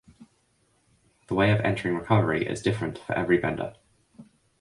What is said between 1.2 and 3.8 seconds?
The way of entering recovery is different for every vendor.